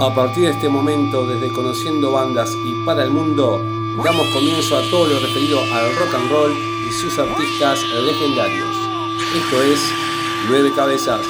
A 0.00 0.14
partir 0.14 0.44
de 0.44 0.50
este 0.50 0.68
momento, 0.68 1.26
desde 1.26 1.52
Conociendo 1.52 2.12
Bandas 2.12 2.50
y 2.64 2.84
para 2.86 3.04
el 3.04 3.10
Mundo, 3.10 3.60
damos 4.02 4.26
comienzo 4.28 4.78
a 4.78 4.82
todo 4.90 5.06
lo 5.06 5.20
referido 5.20 5.60
al 5.60 5.94
rock 5.96 6.14
and 6.14 6.30
roll 6.30 6.52
y 6.88 6.92
sus 6.92 7.18
artistas 7.18 7.82
legendarios. 8.06 8.74
Esto 9.34 9.62
es 9.62 9.80
Nueve 10.48 10.72
Cabezas. 10.74 11.20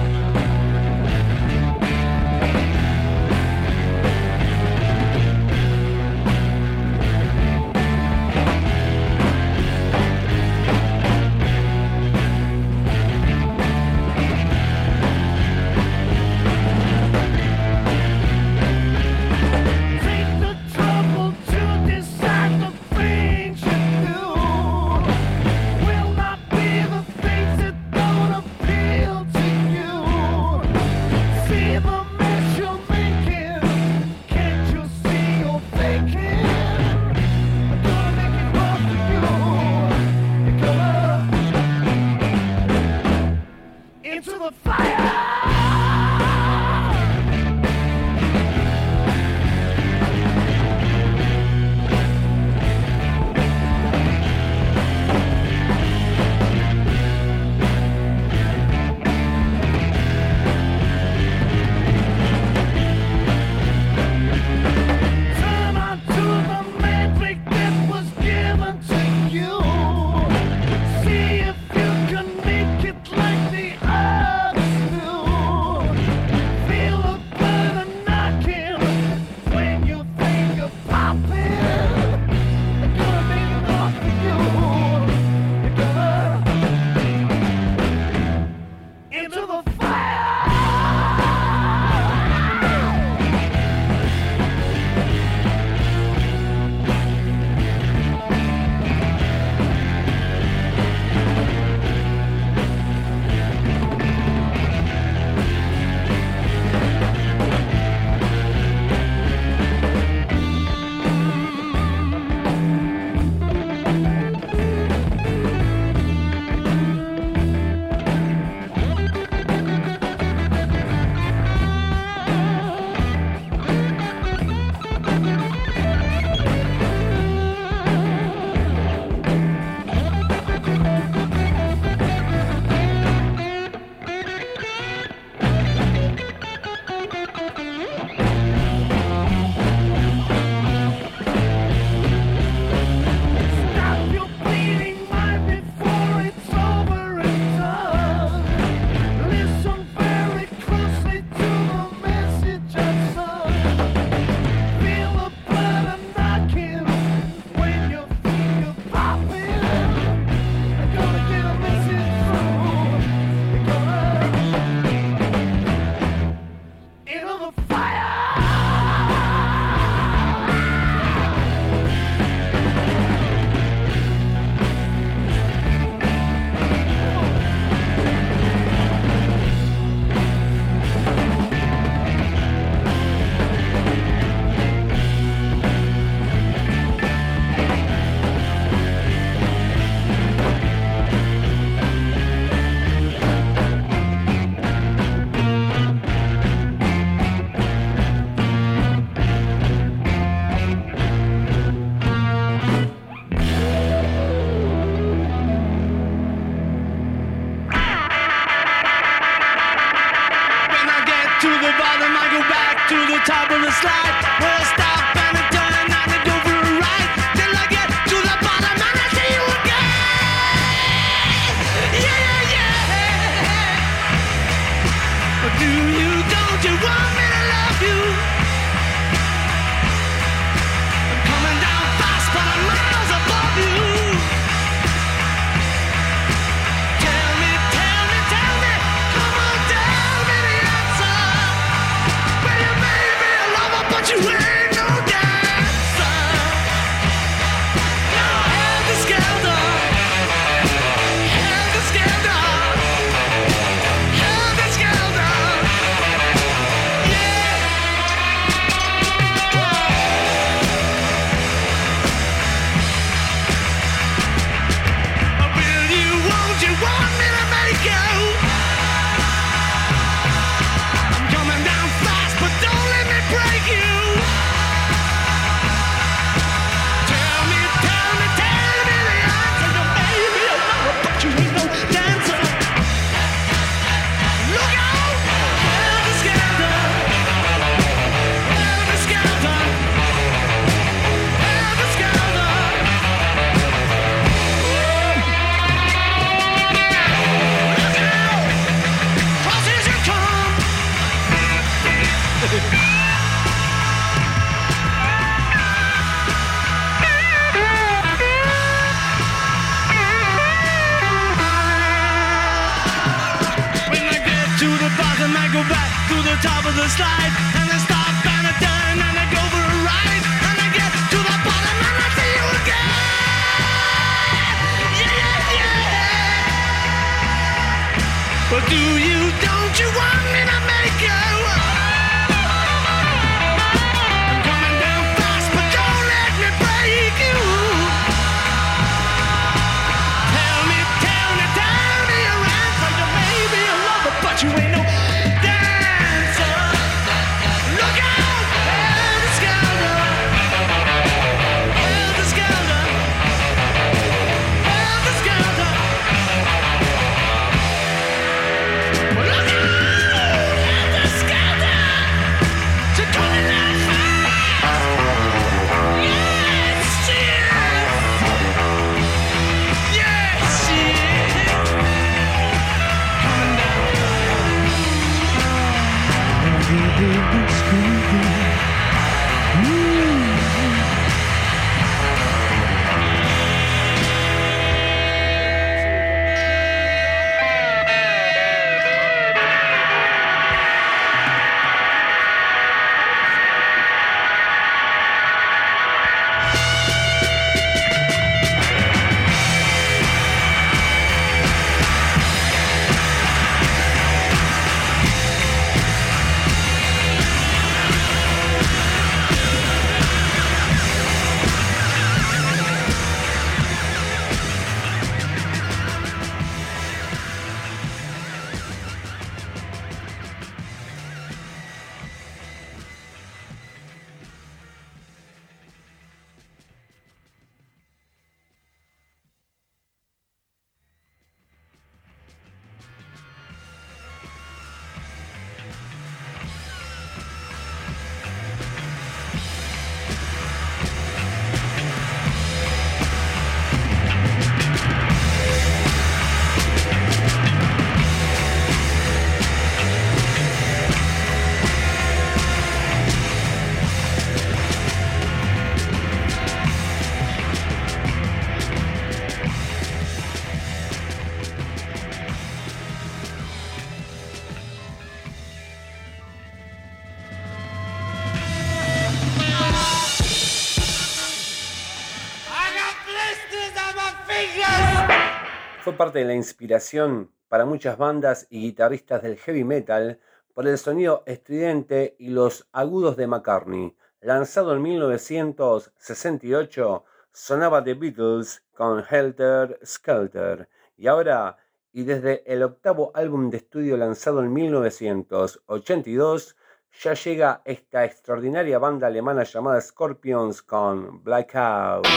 Parte 476.01 476.17
de 476.17 476.25
la 476.25 476.33
inspiración 476.33 477.29
para 477.47 477.63
muchas 477.63 477.95
bandas 477.95 478.47
y 478.49 478.61
guitarristas 478.61 479.21
del 479.21 479.37
heavy 479.37 479.63
metal 479.63 480.19
por 480.55 480.67
el 480.67 480.79
sonido 480.79 481.21
estridente 481.27 482.15
y 482.17 482.29
los 482.29 482.67
agudos 482.71 483.17
de 483.17 483.27
McCartney. 483.27 483.95
Lanzado 484.19 484.73
en 484.73 484.81
1968, 484.81 487.05
sonaba 487.31 487.83
The 487.83 487.93
Beatles 487.93 488.63
con 488.73 489.03
Helter 489.07 489.79
Skelter. 489.85 490.67
Y 490.97 491.05
ahora, 491.05 491.57
y 491.93 492.01
desde 492.01 492.51
el 492.51 492.63
octavo 492.63 493.11
álbum 493.13 493.51
de 493.51 493.57
estudio 493.57 493.95
lanzado 493.95 494.39
en 494.39 494.51
1982, 494.51 496.55
ya 496.99 497.13
llega 497.13 497.61
esta 497.65 498.03
extraordinaria 498.05 498.79
banda 498.79 499.07
alemana 499.07 499.43
llamada 499.43 499.81
Scorpions 499.81 500.61
con 500.61 501.23
Blackout. 501.23 502.07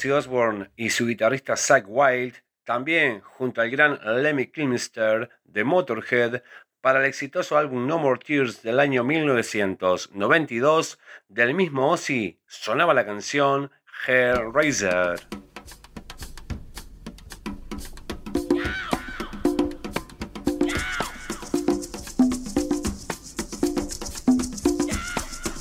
Ozzy 0.00 0.10
Osbourne 0.12 0.70
y 0.76 0.88
su 0.88 1.06
guitarrista 1.06 1.58
Zach 1.58 1.84
Wild, 1.86 2.36
también 2.64 3.20
junto 3.20 3.60
al 3.60 3.68
gran 3.68 3.98
Lemmy 4.22 4.46
Kilmister 4.46 5.28
de 5.44 5.62
Motorhead, 5.62 6.42
para 6.80 7.00
el 7.00 7.04
exitoso 7.04 7.58
álbum 7.58 7.86
No 7.86 7.98
More 7.98 8.18
Tears 8.18 8.62
del 8.62 8.80
año 8.80 9.04
1992, 9.04 10.98
del 11.28 11.52
mismo 11.52 11.90
Ozzy 11.90 12.38
sonaba 12.46 12.94
la 12.94 13.04
canción 13.04 13.70
Hellraiser. 14.06 15.20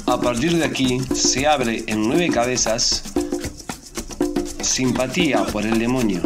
A 0.07 0.21
partir 0.21 0.53
de 0.53 0.63
aquí 0.63 1.01
se 1.13 1.45
abre 1.45 1.83
en 1.87 2.07
nueve 2.07 2.29
cabezas 2.33 3.18
Simpatía 4.69 5.43
por 5.45 5.65
el 5.65 5.79
demonio, 5.79 6.21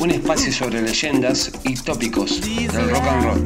un 0.00 0.10
espacio 0.10 0.52
sobre 0.52 0.82
leyendas 0.82 1.52
y 1.62 1.74
tópicos 1.76 2.40
del 2.40 2.90
rock 2.90 3.06
and 3.06 3.24
roll. 3.24 3.44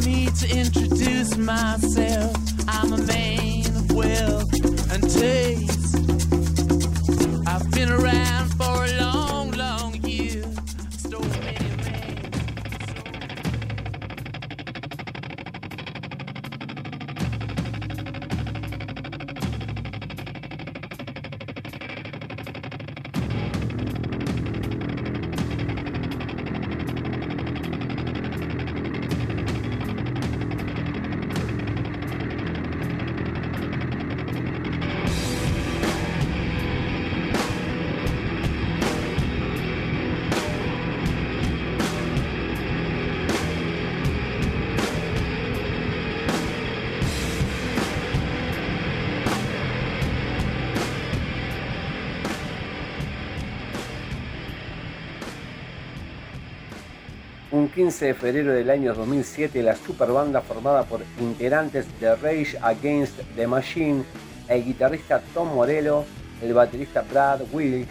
15 57.89 58.05
de 58.05 58.15
febrero 58.15 58.53
del 58.53 58.69
año 58.69 58.93
2007, 58.93 59.63
la 59.63 59.75
superbanda 59.75 60.43
formada 60.43 60.83
por 60.83 61.01
integrantes 61.19 61.87
de 61.99 62.15
Rage 62.17 62.59
Against 62.61 63.19
the 63.35 63.47
Machine, 63.47 64.05
el 64.47 64.63
guitarrista 64.63 65.23
Tom 65.33 65.55
Morello, 65.55 66.05
el 66.43 66.53
baterista 66.53 67.01
Brad 67.01 67.41
Wilk, 67.51 67.89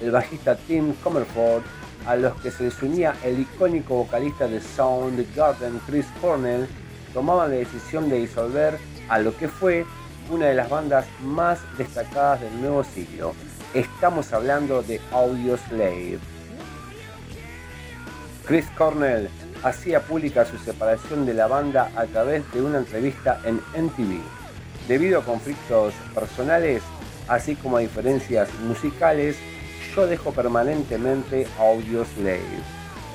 el 0.00 0.12
bajista 0.12 0.54
Tim 0.54 0.94
Comerford, 1.02 1.64
a 2.06 2.14
los 2.14 2.40
que 2.40 2.52
se 2.52 2.62
les 2.62 2.80
unía 2.80 3.16
el 3.24 3.40
icónico 3.40 3.96
vocalista 4.04 4.46
de 4.46 4.60
Soundgarden 4.60 5.80
Chris 5.84 6.06
Cornell, 6.20 6.68
tomaban 7.12 7.50
la 7.50 7.56
decisión 7.56 8.08
de 8.08 8.20
disolver 8.20 8.78
a 9.08 9.18
lo 9.18 9.36
que 9.36 9.48
fue 9.48 9.84
una 10.30 10.46
de 10.46 10.54
las 10.54 10.70
bandas 10.70 11.06
más 11.24 11.58
destacadas 11.76 12.40
del 12.40 12.60
nuevo 12.60 12.84
siglo. 12.84 13.34
Estamos 13.74 14.32
hablando 14.32 14.80
de 14.84 15.00
Audioslave. 15.10 16.20
Chris 18.50 18.66
Cornell 18.76 19.30
hacía 19.62 20.00
pública 20.00 20.44
su 20.44 20.58
separación 20.58 21.24
de 21.24 21.34
la 21.34 21.46
banda 21.46 21.92
a 21.94 22.04
través 22.06 22.42
de 22.52 22.60
una 22.60 22.78
entrevista 22.78 23.40
en 23.44 23.60
MTV. 23.80 24.20
Debido 24.88 25.20
a 25.20 25.24
conflictos 25.24 25.94
personales, 26.12 26.82
así 27.28 27.54
como 27.54 27.76
a 27.76 27.80
diferencias 27.80 28.52
musicales, 28.66 29.36
yo 29.94 30.08
dejo 30.08 30.32
permanentemente 30.32 31.46
Audioslave. 31.60 32.40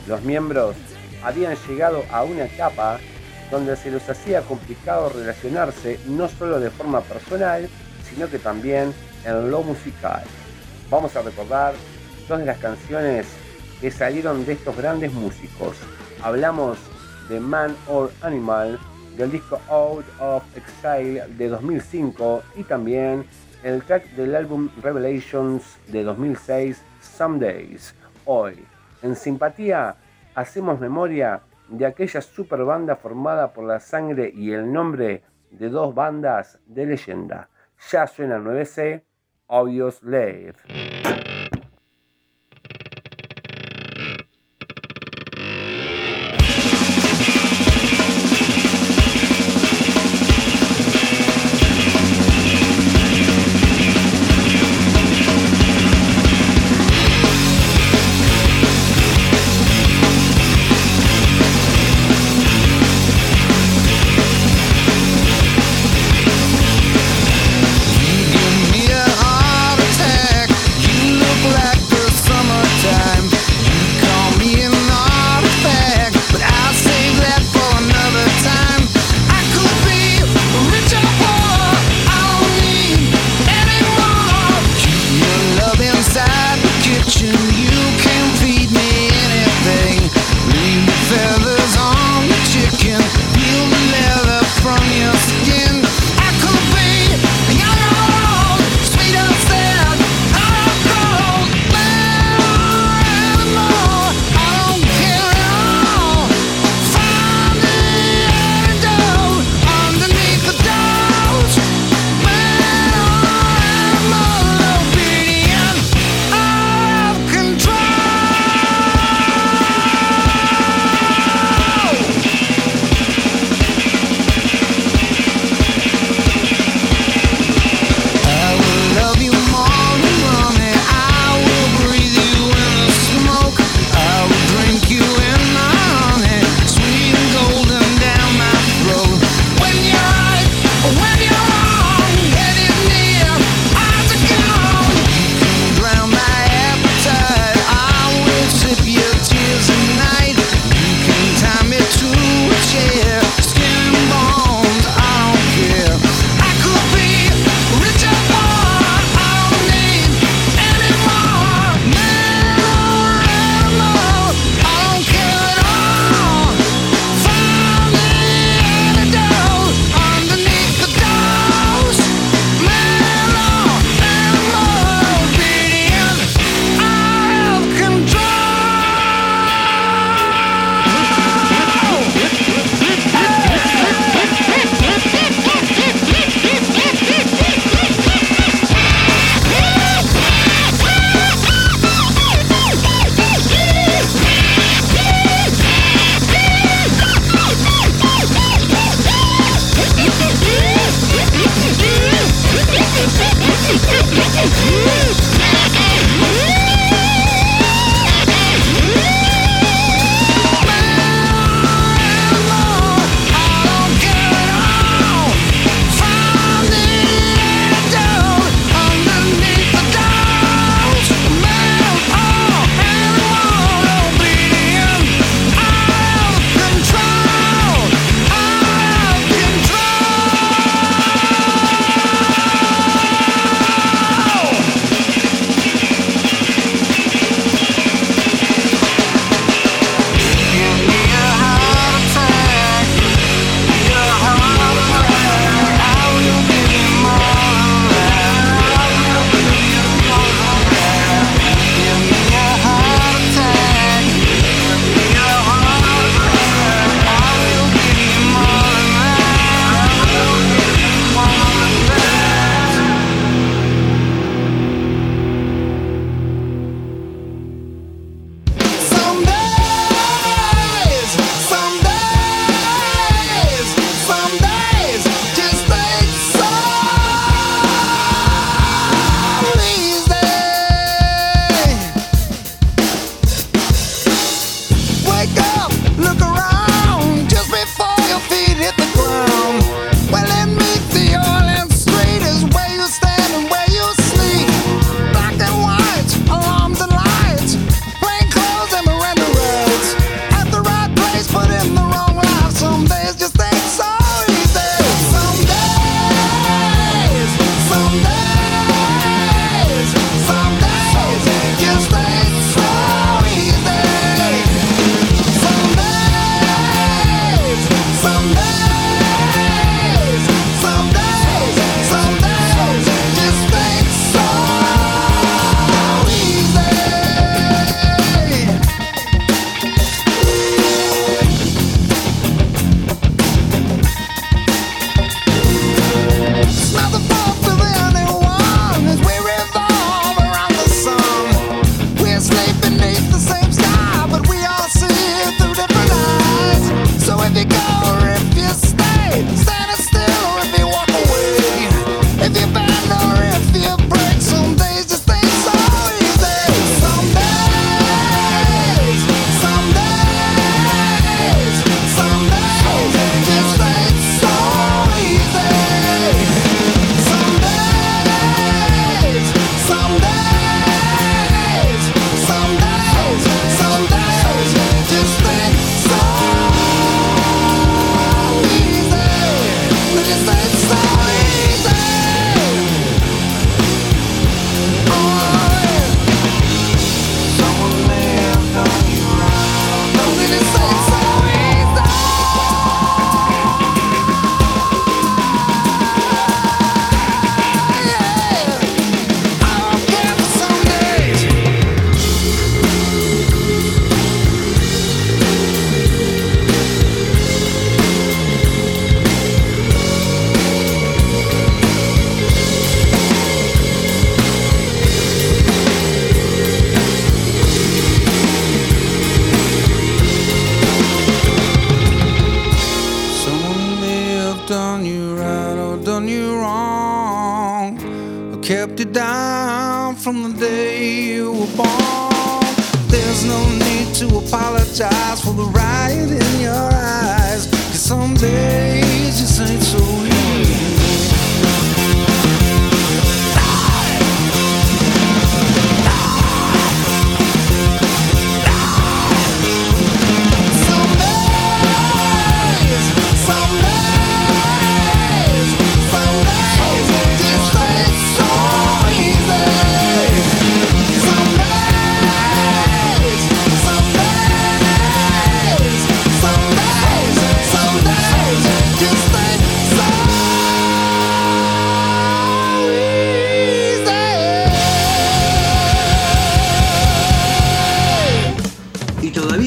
Los 0.08 0.22
miembros 0.22 0.78
habían 1.22 1.58
llegado 1.68 2.06
a 2.14 2.24
una 2.24 2.46
etapa 2.46 3.02
donde 3.52 3.76
se 3.76 3.92
les 3.92 4.10
hacía 4.10 4.40
complicado 4.40 5.10
relacionarse 5.10 6.00
no 6.06 6.30
solo 6.30 6.62
de 6.62 6.70
forma 6.70 7.02
personal, 7.02 7.68
sino 8.10 8.30
que 8.30 8.40
también 8.40 8.94
en 9.26 9.52
lo 9.52 9.64
musical. 9.64 10.24
Vamos 10.90 11.14
a 11.18 11.24
recordar 11.24 11.74
dos 12.30 12.40
de 12.40 12.46
las 12.46 12.58
canciones 12.60 13.28
que 13.82 13.92
salieron 13.92 14.46
de 14.46 14.54
estos 14.54 14.76
grandes 14.76 15.14
músicos. 15.14 15.78
Hablamos 16.22 16.78
de 17.30 17.40
Man 17.40 17.76
or 17.88 18.12
Animal 18.22 18.80
del 19.18 19.32
disco 19.32 19.60
Out 19.70 20.06
of 20.20 20.44
Exile 20.56 21.24
de 21.38 21.48
2005 21.48 22.44
y 22.56 22.64
también 22.64 23.26
el 23.64 23.84
track 23.84 24.12
del 24.12 24.36
álbum 24.36 24.70
Revelations 24.82 25.78
de 25.88 26.04
2006, 26.04 26.82
Some 27.02 27.40
Days. 27.40 27.96
Hoy, 28.26 28.64
en 29.02 29.16
simpatía, 29.16 29.96
hacemos 30.36 30.80
memoria 30.80 31.42
de 31.70 31.86
aquella 31.86 32.22
super 32.22 32.64
banda 32.64 32.96
formada 32.96 33.54
por 33.54 33.66
la 33.66 33.80
sangre 33.80 34.32
y 34.34 34.52
el 34.52 34.72
nombre 34.72 35.24
de 35.50 35.70
dos 35.70 35.96
bandas 35.96 36.60
de 36.66 36.86
leyenda. 36.86 37.50
Ya 37.92 38.08
suena 38.08 38.38
9C, 38.38 39.04
Obvious 39.48 39.96
Slave. 39.96 41.35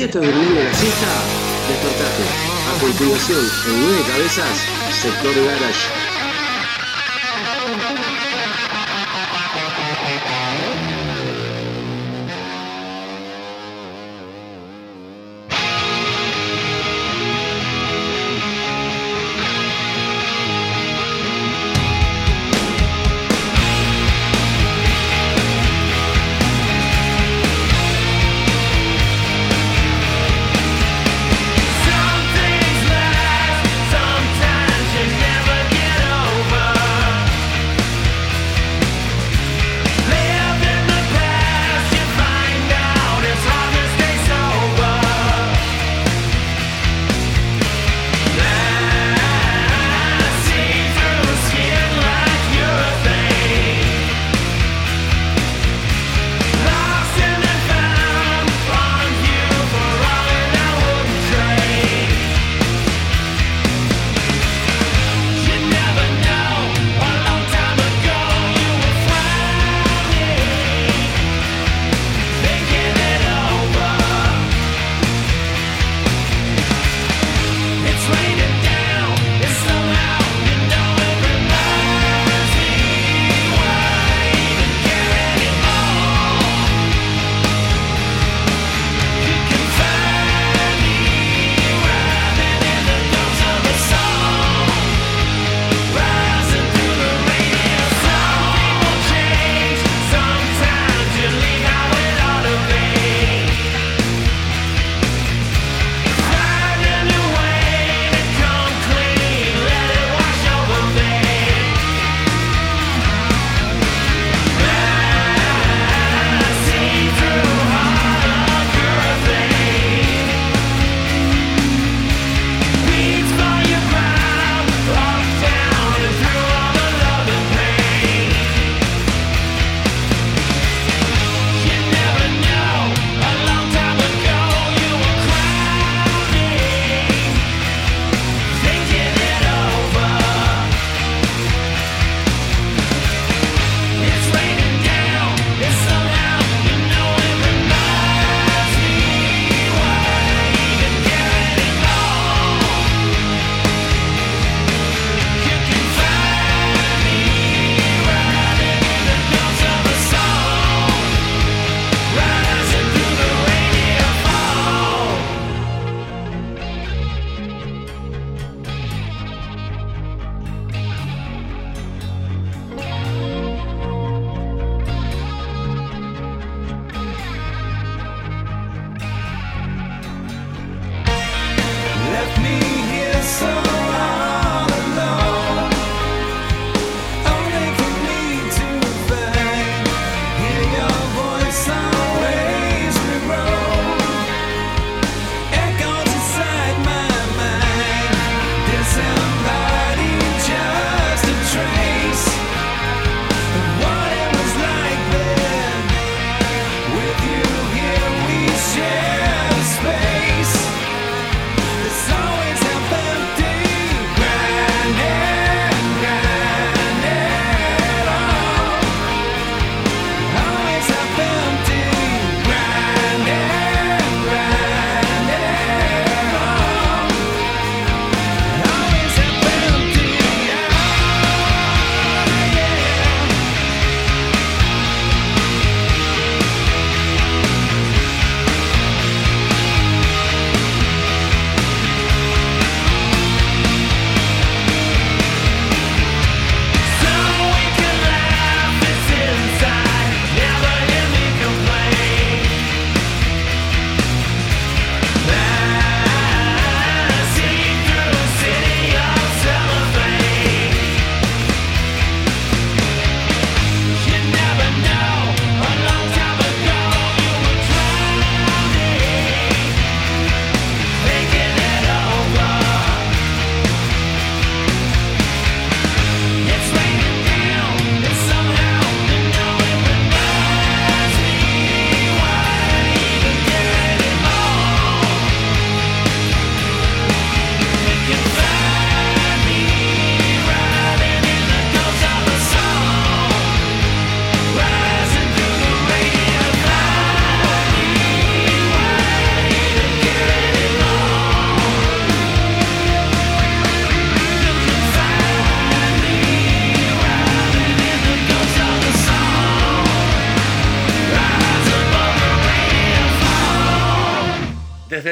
estás 0.09 0.23
durmiendo 0.23 0.63
la 0.63 0.75
siesta? 0.75 1.07
Despertate. 1.69 2.25
A 2.75 2.81
continuación, 2.81 3.45
en 3.67 3.81
nueve 3.83 4.03
cabezas, 4.09 4.65
sector 4.91 5.35
garage. 5.35 6.08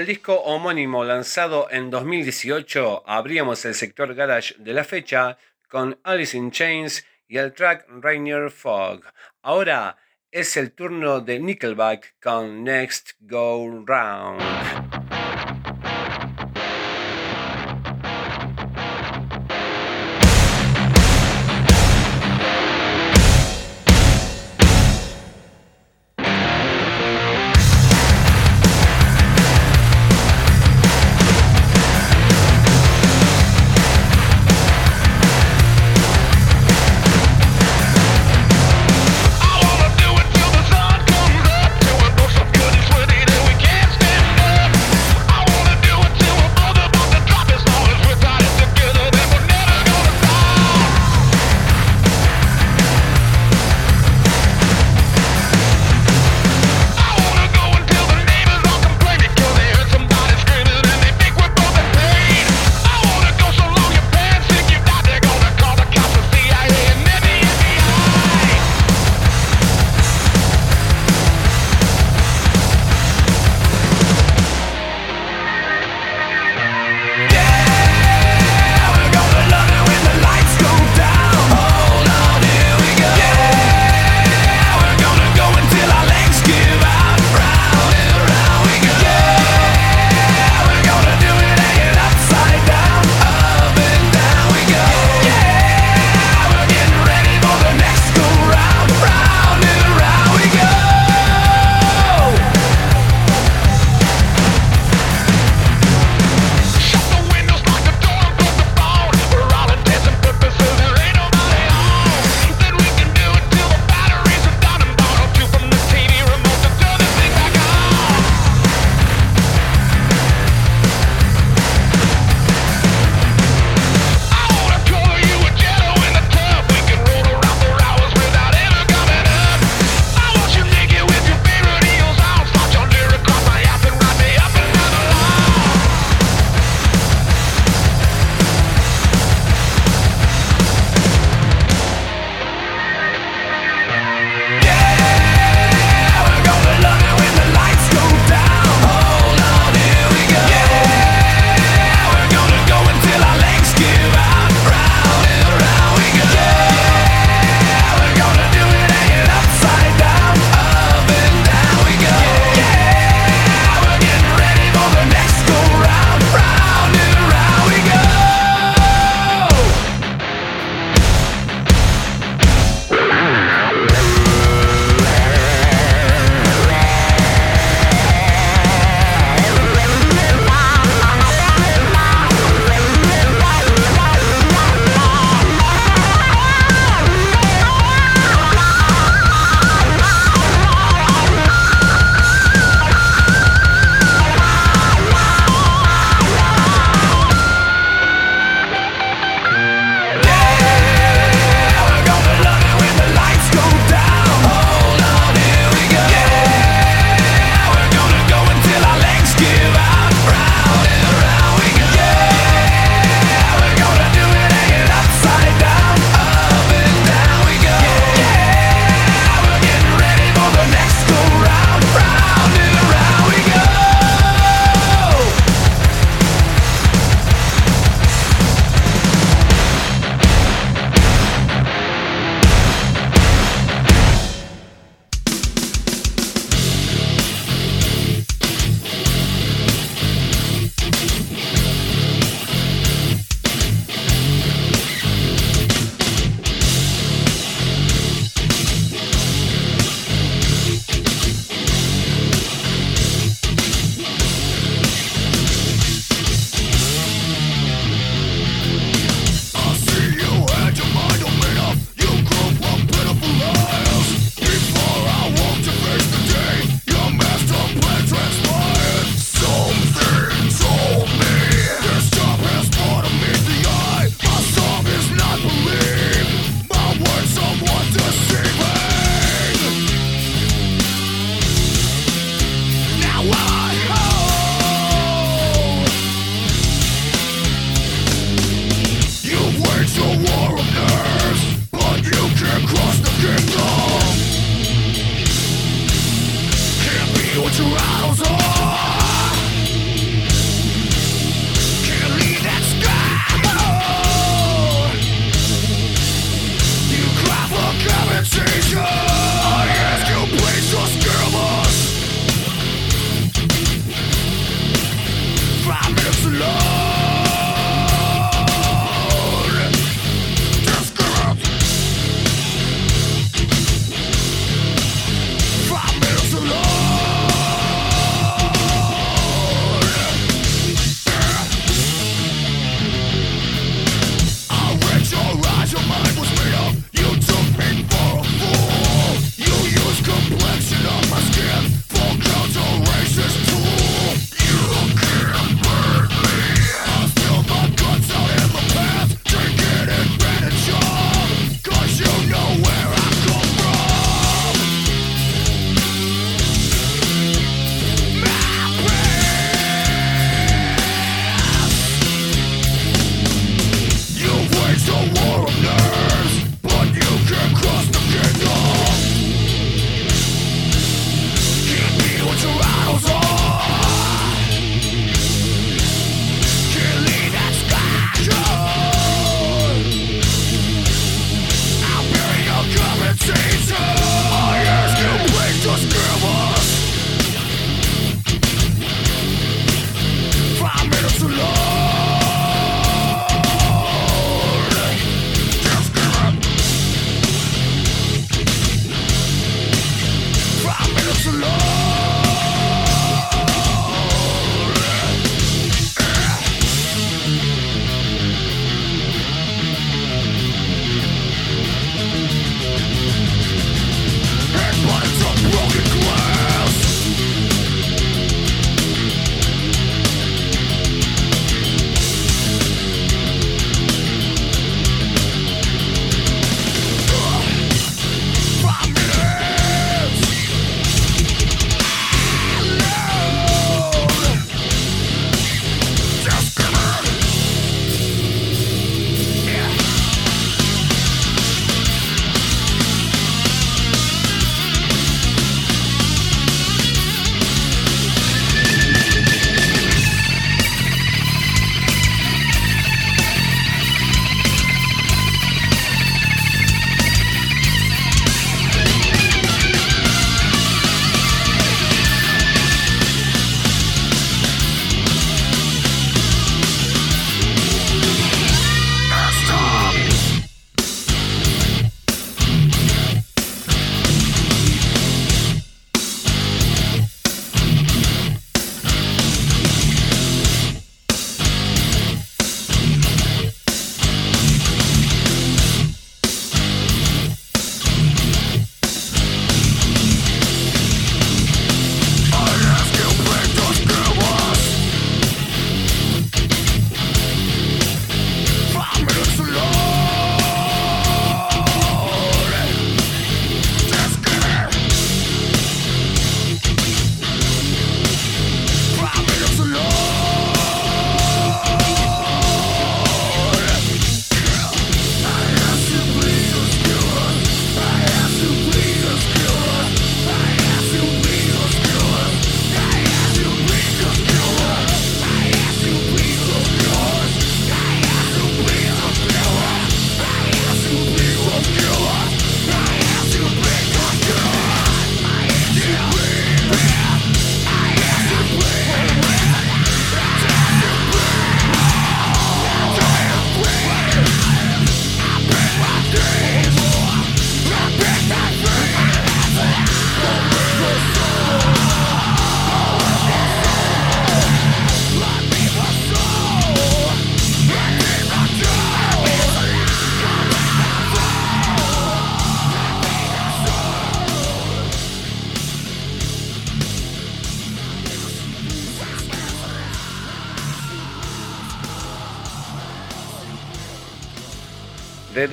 El 0.06 0.14
disco 0.14 0.34
homónimo 0.34 1.02
lanzado 1.02 1.66
en 1.68 1.90
2018, 1.90 3.02
abríamos 3.06 3.64
el 3.64 3.74
sector 3.74 4.14
garage 4.14 4.54
de 4.56 4.72
la 4.72 4.84
fecha 4.84 5.36
con 5.68 5.98
Alice 6.04 6.36
in 6.36 6.52
Chains 6.52 7.04
y 7.26 7.38
el 7.38 7.52
track 7.52 7.86
Rainier 7.88 8.52
Fog. 8.52 9.02
Ahora 9.42 9.96
es 10.30 10.56
el 10.56 10.70
turno 10.70 11.18
de 11.18 11.40
Nickelback 11.40 12.20
con 12.22 12.62
Next 12.62 13.14
Go 13.18 13.84
Round. 13.84 14.95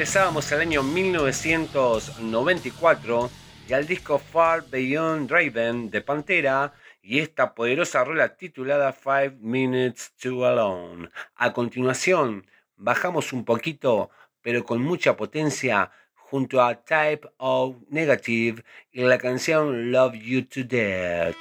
Regresábamos 0.04 0.52
al 0.52 0.60
año 0.60 0.84
1994 0.84 3.32
y 3.70 3.74
al 3.74 3.88
disco 3.88 4.20
Far 4.20 4.66
Beyond 4.70 5.30
Draven 5.30 5.90
de 5.90 6.02
Pantera 6.02 6.74
y 7.02 7.20
esta 7.20 7.56
poderosa 7.56 8.04
rola 8.04 8.36
titulada 8.36 8.92
Five 8.92 9.38
Minutes 9.40 10.12
to 10.22 10.46
Alone. 10.46 11.10
A 11.36 11.54
continuación, 11.54 12.46
bajamos 12.76 13.32
un 13.32 13.46
poquito, 13.46 14.10
pero 14.42 14.66
con 14.66 14.82
mucha 14.82 15.16
potencia, 15.16 15.90
junto 16.16 16.62
a 16.62 16.76
Type 16.76 17.30
of 17.38 17.78
Negative 17.88 18.62
y 18.92 19.04
la 19.04 19.18
canción 19.18 19.94
Love 19.94 20.16
You 20.16 20.46
to 20.48 20.66
Death. 20.66 21.38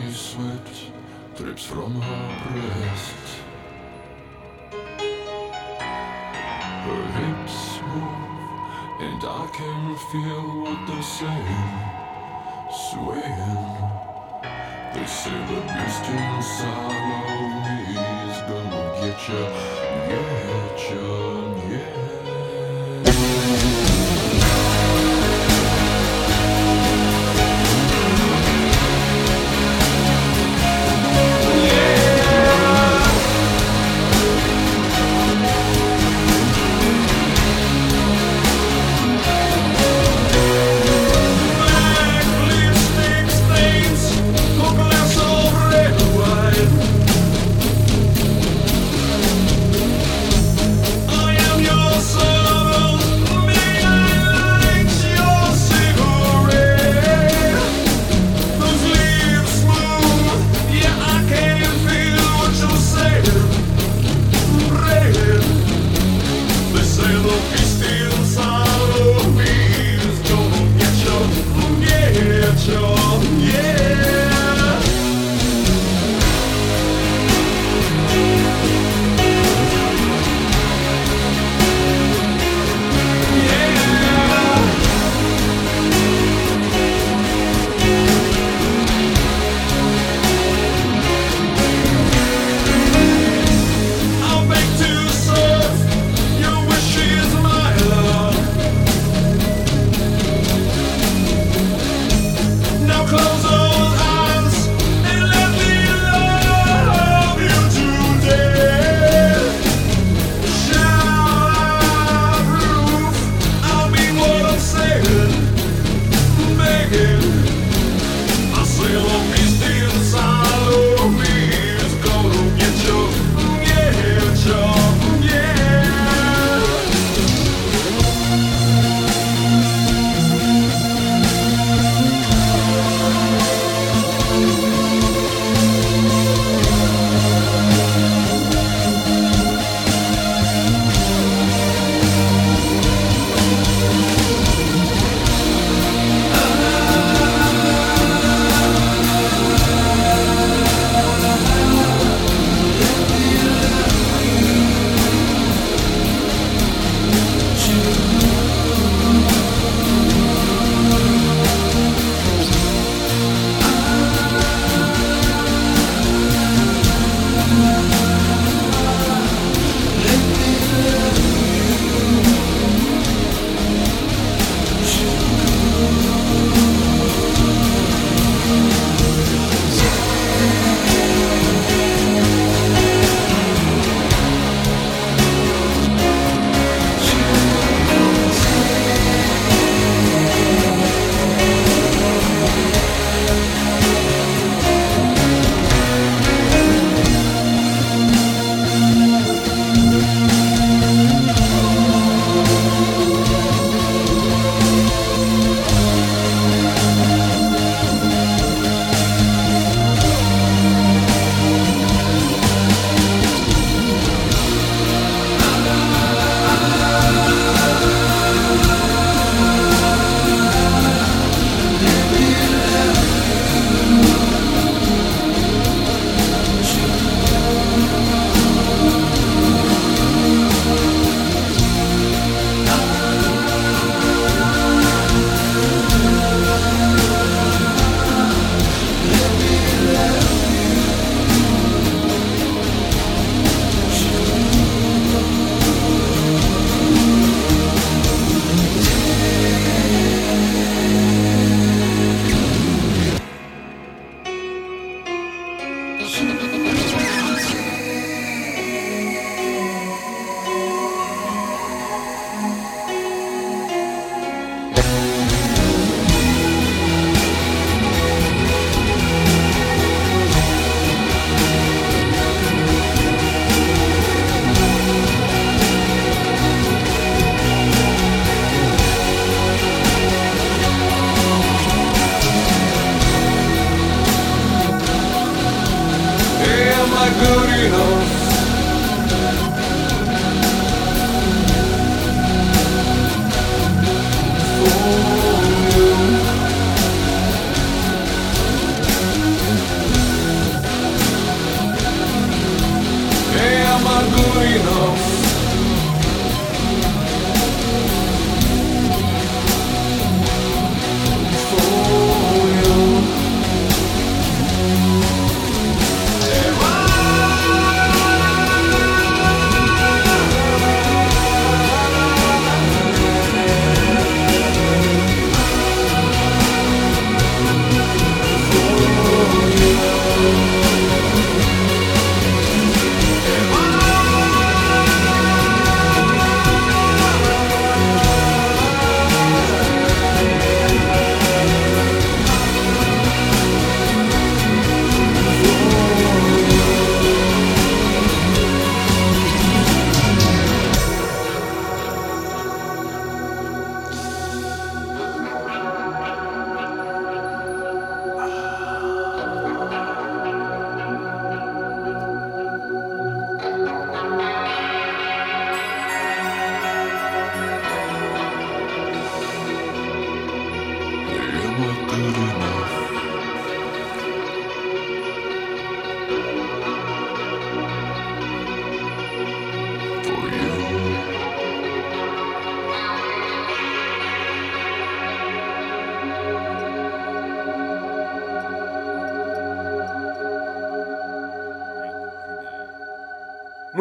misty 0.00 0.12
sweat 0.12 0.92
drips 1.36 1.64
from 1.64 2.00
her 2.00 2.50
breast. 2.50 3.24
Her 6.84 7.04
hips 7.18 7.80
move, 7.88 9.00
and 9.00 9.20
I 9.24 9.48
can 9.54 9.96
feel 10.10 10.42
what 10.62 10.78
they're 10.86 11.02
saying. 11.02 11.74
Swaying, 12.90 13.64
they 14.94 15.06
say 15.06 15.38
the 15.48 15.60
beast 15.72 16.06
inside 16.08 17.06
of 17.30 17.42
me 17.64 17.78
is 18.30 18.40
gonna 18.48 18.84
get 19.00 19.18
ya, 19.28 19.42
get 20.08 20.78
ya, 20.90 21.06
yeah. 21.70 22.17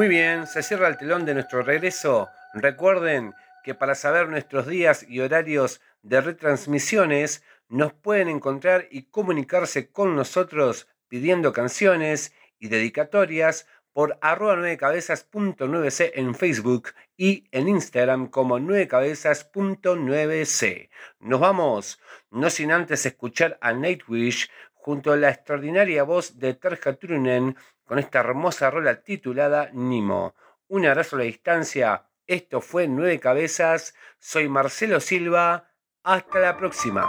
Muy 0.07 0.15
bien, 0.15 0.47
se 0.47 0.63
cierra 0.63 0.87
el 0.87 0.95
telón 0.95 1.25
de 1.25 1.33
nuestro 1.33 1.63
regreso. 1.63 2.29
Recuerden 2.53 3.33
que 3.61 3.75
para 3.75 3.93
saber 3.93 4.29
nuestros 4.29 4.65
días 4.65 5.05
y 5.05 5.19
horarios 5.19 5.81
de 6.01 6.21
retransmisiones 6.21 7.43
nos 7.67 7.91
pueden 7.91 8.29
encontrar 8.29 8.87
y 8.89 9.09
comunicarse 9.09 9.91
con 9.91 10.15
nosotros 10.15 10.87
pidiendo 11.09 11.51
canciones 11.51 12.31
y 12.57 12.69
dedicatorias 12.69 13.67
por 13.91 14.17
arroba 14.21 14.55
9cabezas.9c 14.55 16.11
en 16.13 16.35
Facebook 16.35 16.93
y 17.17 17.43
en 17.51 17.67
Instagram 17.67 18.27
como 18.27 18.59
9cabezas.9c. 18.59 20.89
Nos 21.19 21.39
vamos, 21.41 21.99
no 22.31 22.49
sin 22.49 22.71
antes 22.71 23.05
escuchar 23.05 23.57
a 23.59 23.73
Nightwish 23.73 24.49
junto 24.87 25.11
a 25.11 25.17
la 25.17 25.27
extraordinaria 25.27 26.03
voz 26.03 26.39
de 26.39 26.53
Terja 26.53 26.93
Trunen 26.93 27.57
con 27.83 27.99
esta 27.99 28.19
hermosa 28.19 28.71
rola 28.71 29.03
titulada 29.03 29.69
Nimo. 29.73 30.33
Un 30.69 30.85
abrazo 30.85 31.17
a 31.17 31.19
la 31.19 31.25
distancia. 31.25 32.05
Esto 32.25 32.61
fue 32.61 32.87
Nueve 32.87 33.19
Cabezas. 33.19 33.95
Soy 34.17 34.47
Marcelo 34.47 35.01
Silva. 35.01 35.73
Hasta 36.03 36.39
la 36.39 36.55
próxima. 36.55 37.05